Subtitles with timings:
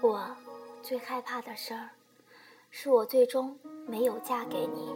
[0.00, 0.28] 我
[0.80, 1.90] 最害怕的事儿，
[2.70, 4.94] 是我最终没有嫁给你。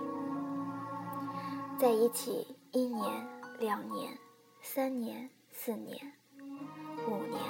[1.76, 3.10] 在一起一年、
[3.58, 4.17] 两年、
[4.60, 6.12] 三年、四年、
[7.08, 7.41] 五年，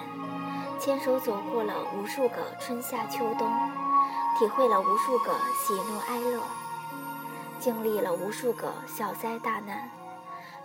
[0.80, 3.46] 牵手走过了无数个春夏秋冬，
[4.38, 6.42] 体会了无数个喜怒哀乐，
[7.60, 9.90] 经历了无数个小灾大难，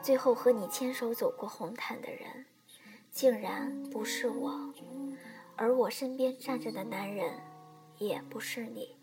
[0.01, 2.45] 最后和你牵手走过红毯的人，
[3.11, 4.73] 竟然不是我。
[5.57, 7.33] 而我身边站着的男人，
[7.97, 8.95] 也不是你。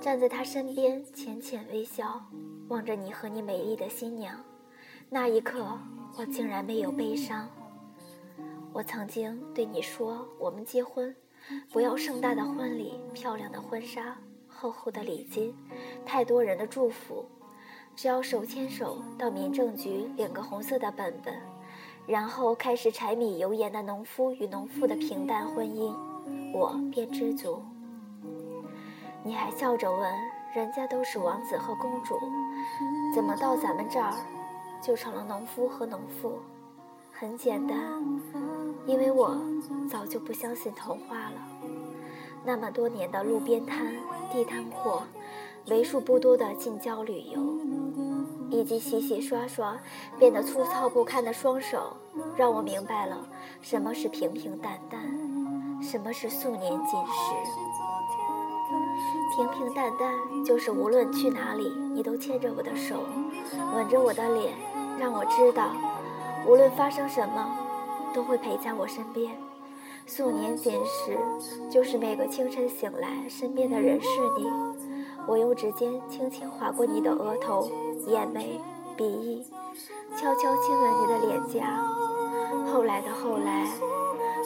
[0.00, 2.24] 站在他身边，浅浅微笑，
[2.68, 4.42] 望着你和你美丽的新娘。
[5.10, 5.78] 那一刻，
[6.16, 7.46] 我竟然没有悲伤。
[8.72, 11.14] 我曾经对你说，我们结婚，
[11.70, 14.16] 不要盛大的婚礼、漂亮的婚纱、
[14.48, 15.54] 厚厚的礼金、
[16.06, 17.26] 太多人的祝福，
[17.94, 21.55] 只要手牵手到民政局领个红色的本本。
[22.06, 25.92] 然后开始柴米油盐的农夫与农妇的平淡婚姻，
[26.54, 27.60] 我便知足。
[29.24, 30.08] 你还笑着问
[30.54, 32.16] ：“人家都是王子和公主，
[33.14, 34.14] 怎么到咱们这儿
[34.80, 36.34] 就成了农夫和农妇？”
[37.12, 37.76] 很简单，
[38.86, 39.36] 因为我
[39.90, 41.32] 早就不相信童话了。
[42.44, 43.84] 那么多年的路边摊、
[44.30, 45.02] 地摊货，
[45.68, 47.40] 为数不多的近郊旅游。
[48.56, 49.78] 以及洗洗刷刷
[50.18, 51.94] 变得粗糙不堪的双手，
[52.34, 53.28] 让我明白了
[53.60, 54.98] 什么是平平淡淡，
[55.82, 57.34] 什么是素年锦时。
[59.36, 60.10] 平平淡淡
[60.42, 62.94] 就是无论去哪里，你都牵着我的手，
[63.74, 64.54] 吻着我的脸，
[64.98, 65.72] 让我知道，
[66.46, 67.58] 无论发生什么，
[68.14, 69.36] 都会陪在我身边。
[70.06, 71.18] 素年锦时
[71.68, 74.85] 就是每个清晨醒来，身边的人是你。
[75.26, 77.70] 我用指尖轻轻划过你的额头。
[78.06, 78.60] 眼眉、
[78.96, 79.44] 鼻翼，
[80.16, 81.82] 悄悄亲吻你的脸颊。
[82.72, 83.66] 后来的后来，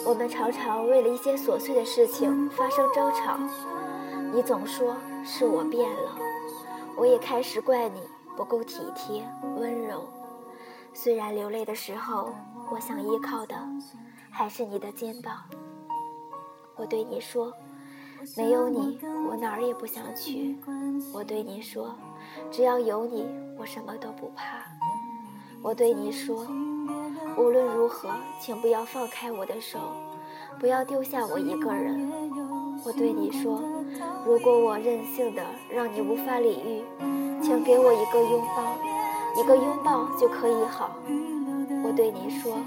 [0.03, 3.37] 我们常常为了一些琐碎的事情发生争吵。
[4.33, 6.15] 你总说是我变了，
[6.97, 8.01] 我也开始怪你
[8.35, 9.23] 不够体贴、
[9.59, 10.07] 温柔。
[10.91, 12.33] 虽然流泪的时候，
[12.71, 13.55] 我想依靠的
[14.31, 15.35] 还是你的肩膀。
[16.75, 17.53] 我对你说，
[18.37, 18.99] 没有你，
[19.29, 20.57] 我哪儿也不想去。
[21.13, 21.95] 我对你说。
[22.49, 23.27] 只要有你，
[23.57, 24.63] 我什么都不怕。
[25.61, 26.45] 我对你说，
[27.37, 28.09] 无论如何，
[28.39, 29.79] 请不要放开我的手，
[30.59, 32.09] 不要丢下我一个人。
[32.85, 33.61] 我对你说，
[34.25, 36.83] 如果我任性的让你无法理喻，
[37.41, 40.91] 请给我一个拥抱，一个拥抱就可以好。
[41.83, 42.57] 我对你说，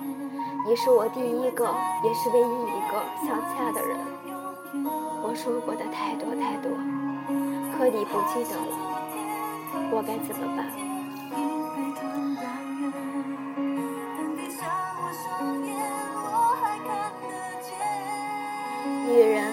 [0.66, 3.98] 你是我第一个，也是唯一一个想嫁的人。
[5.26, 6.70] 我说过的太多太多，
[7.72, 8.76] 可你不记得了。
[9.90, 10.68] 我该怎么办？
[19.08, 19.50] 女人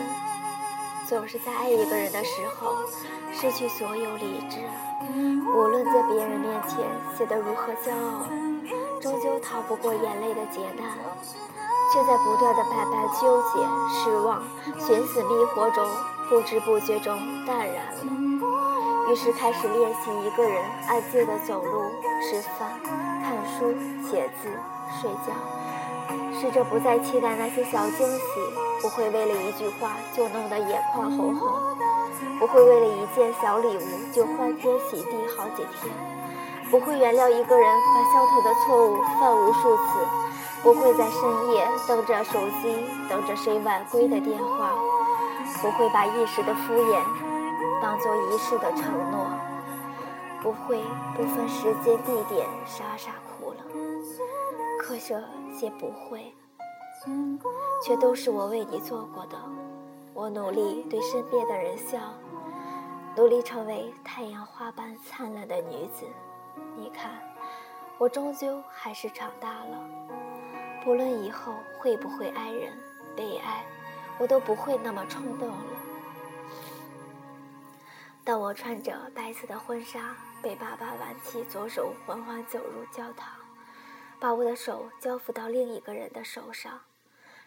[1.07, 2.75] 总是在爱一个人的时候
[3.31, 4.59] 失去所有理智，
[5.55, 6.79] 无论在别人面前
[7.17, 8.27] 显得如何骄傲，
[9.01, 10.87] 终究逃不过眼泪的劫难，
[11.91, 14.43] 却在不断的百般纠结、失望、
[14.79, 15.83] 寻死觅活中，
[16.29, 19.11] 不知不觉中淡然了。
[19.11, 21.81] 于是开始练习一个人安静的走路、
[22.21, 22.79] 吃饭、
[23.23, 23.73] 看书、
[24.07, 24.49] 写字、
[25.01, 25.33] 睡觉，
[26.39, 28.23] 试着不再期待那些小惊喜，
[28.81, 31.49] 不会为了一句话就弄得眼眶红红，
[32.39, 35.91] 不会为了一件小礼物就欢天喜地好几天，
[36.71, 40.07] 不会原谅一个人把相同的错误犯无数次，
[40.63, 44.71] 不会在深夜等着手机等着谁晚归的电话，
[45.61, 47.01] 不会把一时的敷衍。
[47.81, 49.27] 当做一世的承诺，
[50.41, 50.81] 不会
[51.13, 53.57] 不分时间地点傻傻哭了，
[54.79, 55.21] 可这
[55.53, 56.33] 些不会，
[57.83, 59.37] 却都是我为你做过的。
[60.13, 61.97] 我努力对身边的人笑，
[63.17, 66.05] 努力成为太阳花般灿烂的女子。
[66.75, 67.21] 你看，
[67.97, 69.89] 我终究还是长大了。
[70.83, 72.75] 不论以后会不会爱人、
[73.15, 73.63] 被爱，
[74.17, 75.63] 我都不会那么冲动了。
[78.23, 83.35] 当我穿着白色的婚纱，被爸爸挽起左手，缓缓走入教堂，
[84.19, 86.81] 把我的手交付到另一个人的手上，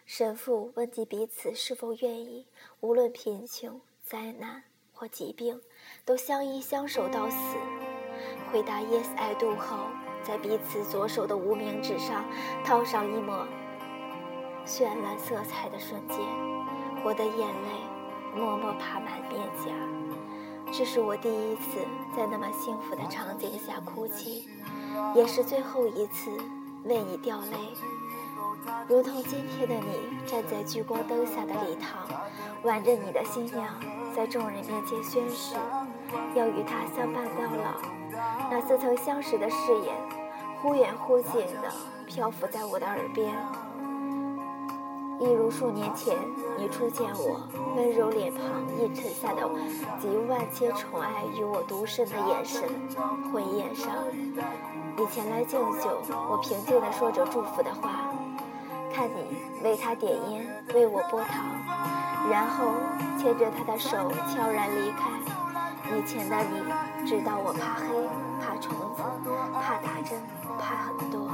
[0.05, 2.47] 神父问及彼此是否愿意，
[2.81, 4.63] 无论贫穷、灾难
[4.93, 5.61] 或疾病，
[6.03, 7.57] 都相依相守到死。
[8.55, 9.89] 回答 “Yes, I do” 后，
[10.23, 12.23] 在彼此左手的无名指上
[12.63, 13.45] 套上一抹
[14.65, 16.19] 绚烂色彩的瞬间，
[17.03, 19.73] 我的眼泪默默爬满面颊。
[20.71, 21.79] 这是我第一次
[22.15, 24.47] 在那么幸福的场景下哭泣，
[25.13, 26.31] 也是最后一次
[26.85, 27.57] 为你掉泪。
[28.87, 32.07] 如同今天的你，站在聚光灯下的礼堂，
[32.63, 33.67] 挽着你的新娘，
[34.15, 35.55] 在众人面前宣誓，
[36.35, 37.81] 要与他相伴到老。
[38.49, 39.95] 那似曾相识的誓言，
[40.61, 41.71] 忽远忽近的
[42.05, 43.33] 漂浮在我的耳边，
[45.19, 46.15] 一如数年前
[46.57, 47.41] 你初见我，
[47.75, 48.43] 温柔脸庞
[48.79, 49.49] 映衬下的
[49.99, 52.63] 集万千宠爱与我独身的眼神，
[53.31, 53.91] 婚宴上，
[54.97, 58.11] 你前来敬酒，我平静地说着祝福的话。
[58.93, 61.45] 看你为他点烟，为我拨糖，
[62.31, 62.71] 然后
[63.17, 65.09] 牵着他的手悄然离开。
[65.91, 66.63] 以前的你
[67.05, 67.85] 知道我怕黑、
[68.41, 69.03] 怕虫子、
[69.53, 70.19] 怕打针、
[70.57, 71.29] 怕很多，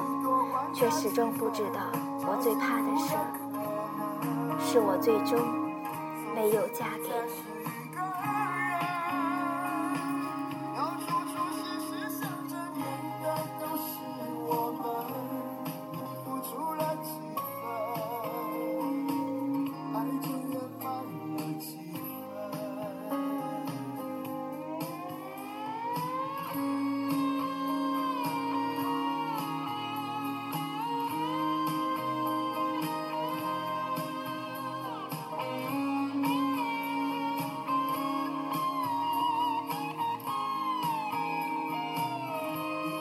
[0.74, 1.80] 却始终不知道
[2.28, 3.16] 我最怕的是，
[4.74, 5.40] 是我最终
[6.36, 7.32] 没有嫁给你。